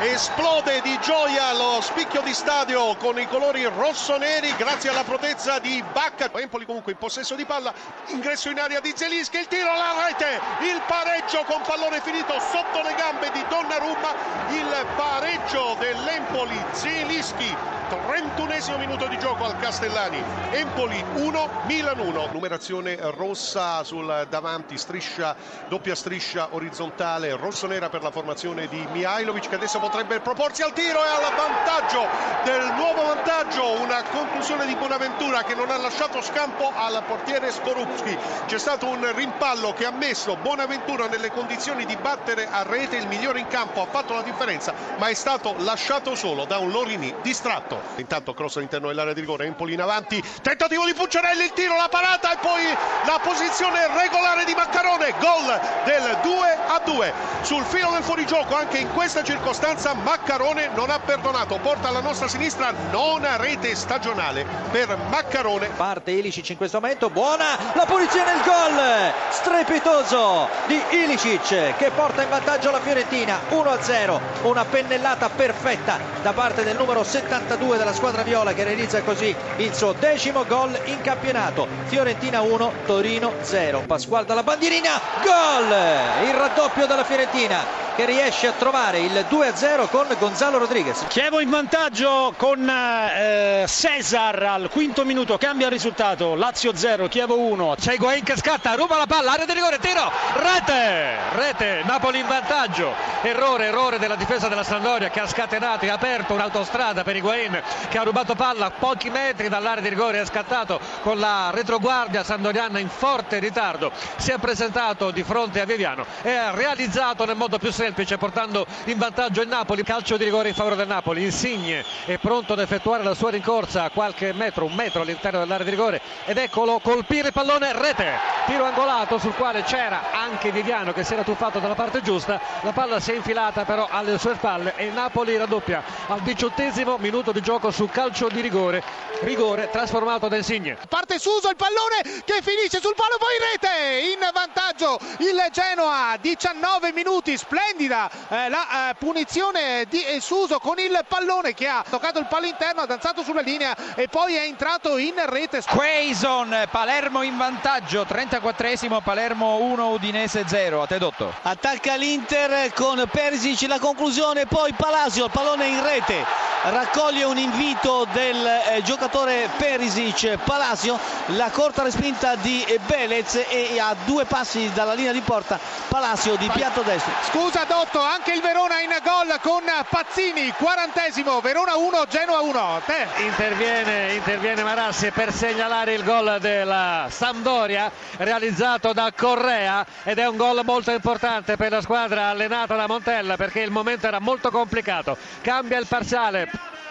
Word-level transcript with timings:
esplode 0.00 0.80
di 0.80 0.98
gioia 1.00 1.52
lo 1.52 1.80
spicchio 1.80 2.22
di 2.22 2.32
stadio 2.32 2.96
con 2.96 3.18
i 3.18 3.26
colori 3.28 3.64
rossoneri 3.64 4.54
grazie 4.56 4.90
alla 4.90 5.04
protezza 5.04 5.58
di 5.58 5.82
Bacca. 5.92 6.30
Empoli 6.32 6.64
comunque 6.64 6.92
in 6.92 6.98
possesso 6.98 7.34
di 7.34 7.44
palla, 7.44 7.72
ingresso 8.06 8.50
in 8.50 8.58
area 8.58 8.80
di 8.80 8.92
Zelischi, 8.94 9.38
il 9.38 9.48
tiro 9.48 9.70
alla 9.70 10.06
rete, 10.06 10.40
il 10.62 10.75
pareggio 10.86 11.42
con 11.44 11.60
pallone 11.62 12.00
finito 12.00 12.38
sotto 12.38 12.82
le 12.82 12.94
gambe 12.94 13.30
di 13.32 13.44
Donnarumma, 13.48 14.14
il 14.50 14.86
pareggio 14.96 15.76
dell'Empoli 15.78 16.58
Zelischi 16.72 17.74
31 17.88 18.78
minuto 18.78 19.06
di 19.06 19.16
gioco 19.18 19.44
al 19.44 19.56
Castellani. 19.58 20.20
Empoli 20.50 21.04
1, 21.14 21.48
Milan 21.66 21.98
1. 22.00 22.30
Numerazione 22.32 22.98
rossa 23.00 23.84
sul 23.84 24.26
davanti, 24.28 24.76
striscia, 24.76 25.36
doppia 25.68 25.94
striscia 25.94 26.48
orizzontale, 26.50 27.36
rosso-nera 27.36 27.88
per 27.88 28.02
la 28.02 28.10
formazione 28.10 28.66
di 28.66 28.84
Mihailovic 28.90 29.48
che 29.48 29.54
adesso 29.54 29.78
potrebbe 29.78 30.18
proporsi 30.18 30.62
al 30.62 30.72
tiro 30.72 30.98
e 30.98 31.08
al 31.08 31.32
vantaggio 31.36 32.06
del 32.44 32.72
nuovo 32.74 33.06
vantaggio. 33.06 33.80
Una 33.80 34.02
conclusione 34.02 34.66
di 34.66 34.74
Bonaventura 34.74 35.44
che 35.44 35.54
non 35.54 35.70
ha 35.70 35.76
lasciato 35.76 36.20
scampo 36.22 36.72
al 36.74 37.02
portiere 37.06 37.52
Skorupski. 37.52 38.16
C'è 38.46 38.58
stato 38.58 38.88
un 38.88 39.14
rimpallo 39.14 39.72
che 39.72 39.86
ha 39.86 39.92
messo 39.92 40.36
Bonaventura 40.36 40.75
nelle 41.08 41.30
condizioni 41.30 41.86
di 41.86 41.96
battere 41.96 42.46
a 42.50 42.62
rete 42.62 42.96
il 42.96 43.06
migliore 43.06 43.40
in 43.40 43.46
campo, 43.48 43.80
ha 43.82 43.86
fatto 43.86 44.12
la 44.14 44.22
differenza, 44.22 44.74
ma 44.98 45.06
è 45.08 45.14
stato 45.14 45.54
lasciato 45.58 46.14
solo 46.14 46.44
da 46.44 46.58
un 46.58 46.70
Lorini 46.70 47.14
distratto. 47.22 47.80
Intanto 47.96 48.34
cross 48.34 48.56
all'interno 48.56 48.88
dell'area 48.88 49.12
di 49.14 49.20
rigore, 49.20 49.46
Empoli 49.46 49.72
in 49.74 49.80
avanti, 49.80 50.22
tentativo 50.42 50.84
di 50.84 50.92
Pucciarelli, 50.92 51.44
il 51.44 51.52
tiro, 51.52 51.76
la 51.76 51.88
parata 51.88 52.32
e 52.32 52.36
poi 52.40 52.62
la 53.06 53.18
posizione 53.22 53.86
regolare 53.96 54.44
di 54.44 54.54
Maccarone, 54.54 55.14
gol 55.18 55.60
del 55.84 56.18
2 56.22 56.58
a 56.76 56.80
2. 56.84 57.12
Sul 57.42 57.64
filo 57.64 57.90
del 57.90 58.02
fuorigioco 58.02 58.56
anche 58.56 58.78
in 58.78 58.90
questa 58.92 59.22
circostanza 59.22 59.94
Maccarone 59.94 60.70
non 60.74 60.90
ha 60.90 60.98
perdonato, 60.98 61.58
porta 61.58 61.88
alla 61.88 62.00
nostra 62.00 62.28
sinistra 62.28 62.72
nona 62.90 63.36
rete 63.36 63.74
stagionale 63.74 64.46
per 64.70 64.96
Maccarone. 65.08 65.68
Parte 65.76 66.10
Ilicic 66.10 66.50
in 66.50 66.56
questo 66.56 66.80
momento, 66.80 67.10
buona 67.10 67.56
la 67.74 67.84
punizione, 67.84 68.32
il 68.32 68.42
gol 68.42 69.12
strepitoso 69.30 70.48
di 70.66 70.80
Ilicic 70.90 71.76
che 71.76 71.90
porta 71.94 72.22
in 72.22 72.28
vantaggio 72.28 72.70
la 72.70 72.80
Fiorentina 72.80 73.38
1 73.50 73.70
a 73.70 73.82
0, 73.82 74.20
una 74.42 74.64
pennellata 74.64 75.28
perfetta 75.28 75.98
da 76.22 76.32
parte 76.32 76.64
del 76.64 76.76
numero 76.76 77.04
72 77.04 77.66
2 77.66 77.76
della 77.78 77.92
squadra 77.92 78.22
viola 78.22 78.54
che 78.54 78.64
realizza 78.64 79.02
così 79.02 79.34
il 79.56 79.74
suo 79.74 79.92
decimo 79.92 80.44
gol 80.46 80.78
in 80.84 81.00
campionato. 81.00 81.66
Fiorentina 81.86 82.40
1, 82.40 82.72
Torino 82.86 83.32
0. 83.40 83.82
Pasquale 83.86 84.24
dalla 84.24 84.42
bandierina, 84.42 85.00
gol! 85.22 86.28
Il 86.28 86.34
raddoppio 86.34 86.65
della 86.86 87.04
Fiorentina 87.04 87.85
che 87.96 88.04
riesce 88.04 88.46
a 88.46 88.52
trovare 88.52 88.98
il 88.98 89.24
2-0 89.30 89.88
con 89.88 90.06
Gonzalo 90.18 90.58
Rodriguez. 90.58 91.06
Chievo 91.08 91.40
in 91.40 91.48
vantaggio 91.48 92.34
con 92.36 92.68
eh, 92.68 93.64
Cesar 93.66 94.42
al 94.42 94.68
quinto 94.68 95.02
minuto, 95.06 95.38
cambia 95.38 95.68
il 95.68 95.72
risultato, 95.72 96.34
Lazio 96.34 96.76
0, 96.76 97.08
Chievo 97.08 97.38
1, 97.38 97.76
c'è 97.80 97.94
Higuain 97.94 98.22
che 98.22 98.36
scatta, 98.36 98.74
ruba 98.74 98.98
la 98.98 99.06
palla, 99.06 99.32
area 99.32 99.46
di 99.46 99.54
rigore, 99.54 99.78
tiro, 99.78 100.12
rete, 100.34 101.16
rete, 101.36 101.82
Napoli 101.86 102.18
in 102.18 102.26
vantaggio, 102.26 102.92
errore, 103.22 103.68
errore 103.68 103.98
della 103.98 104.16
difesa 104.16 104.48
della 104.48 104.62
Sandoria 104.62 105.08
che 105.08 105.20
ha 105.20 105.26
scatenato 105.26 105.86
e 105.86 105.88
aperto 105.88 106.34
un'autostrada 106.34 107.02
per 107.02 107.16
Higuain 107.16 107.62
che 107.88 107.96
ha 107.96 108.02
rubato 108.02 108.34
palla 108.34 108.66
a 108.66 108.72
pochi 108.72 109.08
metri 109.08 109.48
dall'area 109.48 109.82
di 109.82 109.88
rigore, 109.88 110.20
è 110.20 110.26
scattato 110.26 110.78
con 111.00 111.18
la 111.18 111.48
retroguardia 111.50 112.22
sandoriana 112.22 112.78
in 112.78 112.90
forte 112.90 113.38
ritardo, 113.38 113.90
si 114.16 114.32
è 114.32 114.36
presentato 114.36 115.10
di 115.10 115.22
fronte 115.22 115.62
a 115.62 115.64
Viviano 115.64 116.04
e 116.20 116.34
ha 116.34 116.50
realizzato 116.50 117.24
nel 117.24 117.36
modo 117.36 117.56
più 117.56 117.68
semplice 117.68 117.84
semplice 117.86 118.18
portando 118.18 118.66
in 118.86 118.98
vantaggio 118.98 119.42
il 119.42 119.48
Napoli. 119.48 119.84
Calcio 119.84 120.16
di 120.16 120.24
rigore 120.24 120.48
in 120.48 120.54
favore 120.54 120.74
del 120.74 120.88
Napoli. 120.88 121.22
Insigne 121.22 121.84
è 122.04 122.18
pronto 122.18 122.54
ad 122.54 122.58
effettuare 122.58 123.04
la 123.04 123.14
sua 123.14 123.30
rincorsa 123.30 123.84
a 123.84 123.90
qualche 123.90 124.32
metro 124.32 124.64
un 124.64 124.74
metro 124.74 125.02
all'interno 125.02 125.38
dell'area 125.38 125.64
di 125.64 125.70
rigore. 125.70 126.00
Ed 126.24 126.36
eccolo 126.36 126.80
colpire 126.80 127.28
il 127.28 127.32
pallone 127.32 127.72
rete. 127.72 128.18
Tiro 128.46 128.64
angolato 128.64 129.18
sul 129.18 129.34
quale 129.34 129.62
c'era 129.62 130.10
anche 130.10 130.50
Viviano 130.50 130.92
che 130.92 131.04
si 131.04 131.12
era 131.12 131.22
tuffato 131.22 131.60
dalla 131.60 131.76
parte 131.76 132.02
giusta. 132.02 132.40
La 132.62 132.72
palla 132.72 132.98
si 132.98 133.12
è 133.12 133.14
infilata 133.14 133.64
però 133.64 133.86
alle 133.88 134.18
sue 134.18 134.34
spalle 134.34 134.74
e 134.74 134.86
il 134.86 134.92
Napoli 134.92 135.36
raddoppia 135.36 135.82
al 136.08 136.22
diciottesimo 136.22 136.96
minuto 136.98 137.30
di 137.30 137.40
gioco 137.40 137.70
su 137.70 137.88
calcio 137.88 138.26
di 138.26 138.40
rigore. 138.40 138.82
Rigore 139.20 139.70
trasformato 139.70 140.26
da 140.26 140.36
Insigne. 140.36 140.76
Parte 140.88 141.20
Suso 141.20 141.48
il 141.50 141.56
pallone 141.56 142.22
che 142.24 142.42
finisce 142.42 142.80
sul 142.80 142.94
palo 142.96 143.16
poi 143.16 143.38
rete. 143.52 144.10
In 144.12 144.28
vantaggio 144.32 144.98
il 145.18 145.40
Genoa 145.52 146.16
19 146.20 146.92
minuti 146.92 147.36
splendido 147.36 147.74
splendida 147.76 148.10
eh, 148.28 148.48
la 148.48 148.90
eh, 148.90 148.94
punizione 148.94 149.84
di 149.88 150.04
Suso 150.20 150.58
con 150.58 150.78
il 150.78 150.98
pallone 151.06 151.52
che 151.52 151.68
ha 151.68 151.84
toccato 151.88 152.18
il 152.18 152.26
palo 152.26 152.46
interno, 152.46 152.80
ha 152.80 152.86
danzato 152.86 153.22
sulla 153.22 153.42
linea 153.42 153.76
e 153.94 154.08
poi 154.08 154.34
è 154.34 154.44
entrato 154.44 154.96
in 154.96 155.14
rete. 155.26 155.62
Quaison, 155.68 156.66
Palermo 156.70 157.22
in 157.22 157.36
vantaggio, 157.36 158.06
34esimo, 158.08 159.02
Palermo 159.02 159.58
1, 159.58 159.88
Udinese 159.90 160.44
0. 160.46 160.82
A 160.82 160.86
te 160.86 160.98
Dotto. 160.98 161.32
Attacca 161.42 161.94
l'Inter 161.96 162.72
con 162.72 163.06
Perisic, 163.10 163.68
la 163.68 163.78
conclusione, 163.78 164.46
poi 164.46 164.72
Palasio, 164.72 165.26
il 165.26 165.30
pallone 165.30 165.66
in 165.66 165.82
rete, 165.82 166.24
raccoglie 166.62 167.24
un 167.24 167.36
invito 167.36 168.06
del 168.12 168.46
eh, 168.46 168.82
giocatore 168.82 169.50
Perisic, 169.56 170.38
Palasio, 170.38 170.98
la 171.26 171.50
corta 171.50 171.82
respinta 171.82 172.36
di 172.36 172.64
Belez 172.86 173.44
e 173.48 173.78
a 173.78 173.94
due 174.04 174.24
passi 174.24 174.70
dalla 174.72 174.94
linea 174.94 175.12
di 175.12 175.20
porta 175.20 175.58
Palasio 175.88 176.36
di 176.36 176.48
piatto 176.52 176.82
destro. 176.82 177.12
Scusa 177.30 177.65
Dotto, 177.66 178.00
anche 178.00 178.32
il 178.32 178.40
Verona 178.40 178.80
in 178.80 178.90
gol 179.02 179.38
con 179.40 179.62
Pazzini, 179.88 180.52
quarantesimo, 180.56 181.40
Verona 181.40 181.76
1, 181.76 182.04
Genoa 182.08 182.40
1. 182.40 182.82
Te. 182.86 183.06
Interviene, 183.22 184.12
interviene 184.14 184.62
Marassi 184.62 185.10
per 185.10 185.32
segnalare 185.32 185.94
il 185.94 186.04
gol 186.04 186.38
della 186.40 187.08
Sampdoria 187.10 187.90
realizzato 188.18 188.92
da 188.92 189.12
Correa 189.14 189.84
ed 190.04 190.18
è 190.18 190.26
un 190.26 190.36
gol 190.36 190.60
molto 190.64 190.92
importante 190.92 191.56
per 191.56 191.72
la 191.72 191.80
squadra 191.80 192.28
allenata 192.28 192.76
da 192.76 192.86
Montella 192.86 193.36
perché 193.36 193.60
il 193.60 193.70
momento 193.70 194.06
era 194.06 194.20
molto 194.20 194.50
complicato. 194.50 195.16
Cambia 195.40 195.78
il 195.78 195.86
parziale 195.86 196.48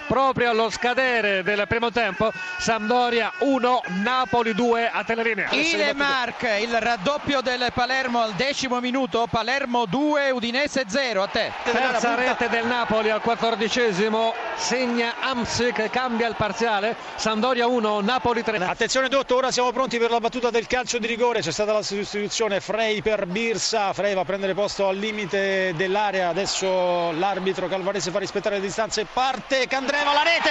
proprio 0.07 0.49
allo 0.49 0.69
scadere 0.69 1.43
del 1.43 1.65
primo 1.67 1.91
tempo. 1.91 2.31
Sampdoria 2.57 3.31
1 3.39 3.81
Napoli 4.03 4.53
2 4.53 4.89
a 4.89 5.03
Telelinea 5.03 5.49
Ilemark 5.51 6.47
il 6.61 6.79
raddoppio 6.79 7.41
del 7.41 7.67
Palermo 7.73 8.21
al 8.21 8.33
decimo 8.33 8.79
minuto. 8.79 9.27
Palermo 9.29 9.85
2 9.85 10.31
Udinese 10.31 10.83
0 10.87 11.21
a 11.23 11.27
te. 11.27 11.51
Terza 11.63 12.15
rete 12.15 12.49
del 12.49 12.65
Napoli 12.65 13.09
al 13.09 13.21
quattordicesimo 13.21 14.33
segna 14.55 15.15
Amsi 15.19 15.71
che 15.71 15.89
cambia 15.89 16.27
il 16.27 16.35
parziale 16.35 16.95
Sampdoria 17.15 17.67
1 17.67 18.01
Napoli 18.01 18.43
3 18.43 18.57
attenzione 18.57 19.09
Dotto 19.09 19.35
ora 19.35 19.51
siamo 19.51 19.71
pronti 19.71 19.97
per 19.97 20.11
la 20.11 20.19
battuta 20.19 20.49
del 20.49 20.67
calcio 20.67 20.97
di 20.97 21.07
rigore. 21.07 21.41
C'è 21.41 21.51
stata 21.51 21.73
la 21.73 21.81
sostituzione 21.81 22.61
Frey 22.61 23.01
per 23.01 23.25
Birsa. 23.25 23.91
Frey 23.93 24.13
va 24.13 24.21
a 24.21 24.25
prendere 24.25 24.53
posto 24.53 24.87
al 24.87 24.97
limite 24.97 25.73
dell'area. 25.75 26.29
Adesso 26.29 27.11
l'arbitro 27.11 27.67
Calvarese 27.67 28.11
fa 28.11 28.19
rispettare 28.19 28.55
le 28.55 28.61
distanze. 28.61 29.05
Parte 29.11 29.67
Candreva 29.67 30.13
la 30.13 30.23
rete, 30.23 30.49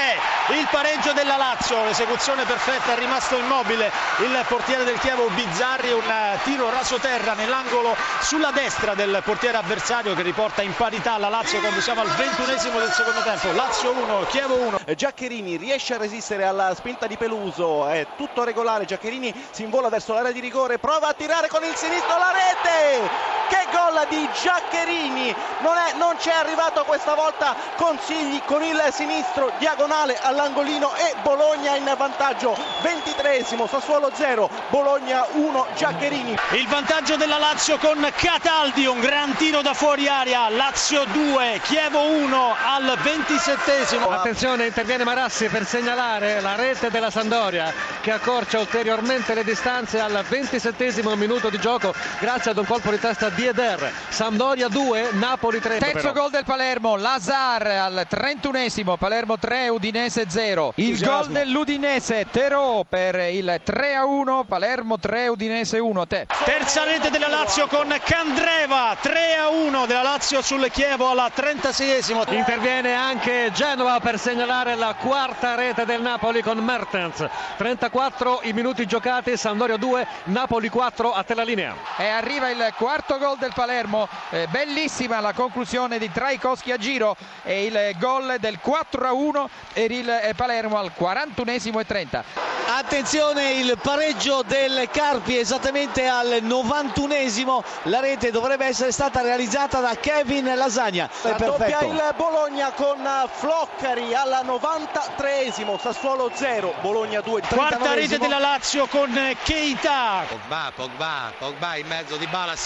il 0.58 0.68
pareggio 0.70 1.12
della 1.12 1.36
Lazio, 1.36 1.84
l'esecuzione 1.84 2.44
perfetta, 2.44 2.94
è 2.94 2.98
rimasto 2.98 3.36
immobile. 3.36 3.90
Il 4.18 4.44
portiere 4.46 4.84
del 4.84 4.98
Chievo 4.98 5.28
Bizzarri, 5.30 5.92
un 5.92 6.02
tiro 6.44 6.70
rasoterra 6.70 7.34
nell'angolo 7.34 7.96
sulla 8.20 8.50
destra 8.50 8.94
del 8.94 9.22
portiere 9.24 9.56
avversario 9.56 10.14
che 10.14 10.22
riporta 10.22 10.62
in 10.62 10.74
parità 10.74 11.16
la 11.18 11.28
Lazio 11.28 11.60
quando 11.60 11.80
siamo 11.80 12.02
al 12.02 12.08
ventunesimo 12.08 12.78
del 12.78 12.90
secondo 12.90 13.20
tempo, 13.22 13.52
Lazio 13.52 13.93
1, 13.94 14.26
Chievo 14.26 14.56
1. 14.56 14.78
Giaccherini 14.96 15.56
riesce 15.56 15.94
a 15.94 15.98
resistere 15.98 16.44
alla 16.44 16.74
spinta 16.74 17.06
di 17.06 17.16
Peluso, 17.16 17.86
è 17.86 18.06
tutto 18.16 18.42
regolare, 18.42 18.84
Giaccherini 18.84 19.32
si 19.50 19.62
invola 19.62 19.88
verso 19.88 20.12
l'area 20.14 20.32
di 20.32 20.40
rigore, 20.40 20.78
prova 20.78 21.08
a 21.08 21.14
tirare 21.14 21.48
con 21.48 21.62
il 21.62 21.74
sinistro 21.74 22.18
la 22.18 22.32
rete! 22.32 23.33
Che 23.48 23.66
gol 23.70 24.06
di 24.08 24.28
Giaccherini! 24.42 25.34
Non, 25.60 25.76
è, 25.76 25.94
non 25.96 26.16
c'è 26.16 26.32
arrivato 26.32 26.84
questa 26.84 27.14
volta 27.14 27.54
Consigli 27.76 28.40
con 28.44 28.62
il 28.62 28.82
sinistro 28.92 29.52
diagonale 29.58 30.18
all'angolino 30.20 30.94
e 30.96 31.14
Bologna 31.22 31.76
in 31.76 31.92
vantaggio. 31.96 32.56
23esimo 32.82 33.68
Sassuolo 33.68 34.10
0 34.14 34.50
Bologna 34.68 35.26
1 35.32 35.66
Giaccherini. 35.76 36.36
Il 36.52 36.68
vantaggio 36.68 37.16
della 37.16 37.38
Lazio 37.38 37.78
con 37.78 38.06
Cataldi 38.14 38.86
un 38.86 39.00
gran 39.00 39.34
tiro 39.36 39.62
da 39.62 39.74
fuori 39.74 40.08
aria 40.08 40.48
Lazio 40.48 41.04
2 41.04 41.60
Chievo 41.62 42.00
1 42.00 42.54
al 42.64 42.98
27esimo 43.02 44.10
attenzione 44.10 44.66
interviene 44.66 45.04
Marassi 45.04 45.48
per 45.48 45.64
segnalare 45.66 46.40
la 46.40 46.54
rete 46.54 46.90
della 46.90 47.10
Sandoria 47.10 47.72
che 48.00 48.12
accorcia 48.12 48.58
ulteriormente 48.58 49.34
le 49.34 49.44
distanze 49.44 50.00
al 50.00 50.24
27esimo 50.28 51.14
minuto 51.16 51.48
di 51.50 51.58
gioco 51.58 51.94
grazie 52.18 52.50
ad 52.50 52.58
un 52.58 52.66
colpo 52.66 52.90
di 52.90 52.98
testa 52.98 53.28
di 53.34 53.46
Eder. 53.46 53.92
Sampdoria 54.08 54.68
2, 54.68 55.10
Napoli 55.12 55.60
3. 55.60 55.78
Terzo 55.78 56.12
gol 56.12 56.30
del 56.30 56.44
Palermo, 56.44 56.96
Lazar 56.96 57.66
al 57.66 58.06
31esimo, 58.08 58.96
Palermo 58.96 59.38
3, 59.38 59.68
Udinese 59.68 60.26
0. 60.28 60.72
Il 60.76 60.98
gol 61.04 61.28
dell'Udinese, 61.28 62.26
Terò 62.30 62.84
per 62.88 63.16
il 63.32 63.60
3 63.62 63.94
a 63.94 64.04
1, 64.04 64.44
Palermo 64.44 64.98
3, 64.98 65.28
Udinese 65.28 65.78
1. 65.78 66.06
Te. 66.06 66.26
Terza 66.44 66.84
rete 66.84 67.10
della 67.10 67.28
Lazio 67.28 67.66
con 67.66 67.94
Candreva, 68.04 68.96
3 69.00 69.36
a 69.36 69.48
1 69.48 69.86
della 69.86 70.02
Lazio 70.02 70.40
sul 70.42 70.70
Chievo 70.70 71.10
alla 71.10 71.30
36esimo. 71.34 72.32
Interviene 72.32 72.94
anche 72.94 73.50
Genova 73.52 73.98
per 74.00 74.18
segnalare 74.18 74.76
la 74.76 74.94
quarta 74.94 75.54
rete 75.54 75.84
del 75.84 76.00
Napoli 76.00 76.42
con 76.42 76.58
Mertens. 76.58 77.26
34 77.56 78.40
i 78.44 78.52
minuti 78.52 78.86
giocati, 78.86 79.36
Sampdoria 79.36 79.76
2, 79.76 80.06
Napoli 80.24 80.68
4 80.68 81.12
a 81.12 81.22
te 81.22 81.34
la 81.34 81.42
linea. 81.42 81.74
E 81.96 82.06
arriva 82.06 82.50
il 82.50 82.72
quarto 82.76 83.18
gol 83.18 83.23
del 83.32 83.52
Palermo, 83.54 84.06
eh, 84.30 84.46
bellissima 84.50 85.20
la 85.20 85.32
conclusione 85.32 85.98
di 85.98 86.12
Traikowski 86.12 86.72
a 86.72 86.76
giro 86.76 87.16
e 87.42 87.64
il 87.64 87.96
gol 87.98 88.36
del 88.38 88.58
4 88.60 89.06
a 89.06 89.12
1 89.12 89.48
per 89.72 89.90
il 89.90 90.08
eh, 90.08 90.34
Palermo 90.34 90.76
al 90.76 90.92
41esimo 90.96 91.80
e 91.80 91.86
30. 91.86 92.24
Attenzione 92.66 93.52
il 93.52 93.78
pareggio 93.80 94.42
del 94.42 94.88
Carpi 94.90 95.38
esattamente 95.38 96.06
al 96.06 96.40
91esimo. 96.42 97.62
La 97.84 98.00
rete 98.00 98.30
dovrebbe 98.30 98.66
essere 98.66 98.90
stata 98.92 99.22
realizzata 99.22 99.80
da 99.80 99.94
Kevin 99.94 100.52
Lasagna. 100.54 101.08
Doppia 101.36 101.80
il 101.80 102.14
Bologna 102.16 102.72
con 102.72 102.98
Floccari 103.32 104.14
alla 104.14 104.42
93esimo, 104.42 105.78
Sassuolo 105.78 106.30
0, 106.34 106.74
Bologna 106.80 107.20
2. 107.20 107.42
Quarta 107.48 107.94
rete 107.94 108.18
della 108.18 108.38
Lazio 108.38 108.86
con 108.86 109.10
Keita. 109.42 110.24
Pogba, 110.28 110.72
Pogba, 110.74 111.32
Pogba 111.38 111.76
in 111.76 111.86
mezzo 111.86 112.16
di 112.16 112.26
bala 112.26 112.56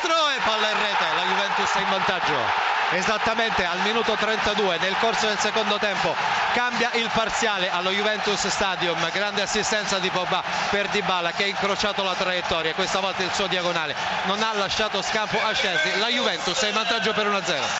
sinistro 0.00 0.30
e 0.30 0.38
palla 0.44 0.70
in 0.70 0.78
rete. 0.78 1.04
La 1.14 1.22
Juventus 1.24 1.72
è 1.72 1.80
in 1.80 1.90
vantaggio. 1.90 2.68
Esattamente 2.92 3.64
al 3.64 3.78
minuto 3.80 4.14
32 4.14 4.78
nel 4.78 4.96
corso 4.98 5.26
del 5.28 5.38
secondo 5.38 5.78
tempo 5.78 6.12
cambia 6.52 6.90
il 6.94 7.08
parziale 7.12 7.70
allo 7.70 7.90
Juventus 7.90 8.48
Stadium. 8.48 9.10
Grande 9.12 9.42
assistenza 9.42 9.98
di 9.98 10.10
Pogba 10.10 10.42
per 10.70 10.88
Dybala 10.88 11.30
che 11.30 11.44
ha 11.44 11.46
incrociato 11.46 12.02
la 12.02 12.14
traiettoria. 12.14 12.74
Questa 12.74 12.98
volta 12.98 13.22
il 13.22 13.32
suo 13.32 13.46
diagonale 13.46 13.94
non 14.24 14.42
ha 14.42 14.52
lasciato 14.54 15.02
scampo 15.02 15.38
a 15.40 15.52
Chelsea. 15.52 15.98
La 15.98 16.08
Juventus 16.08 16.60
è 16.62 16.68
in 16.68 16.74
vantaggio 16.74 17.12
per 17.12 17.26
1-0. 17.28 17.78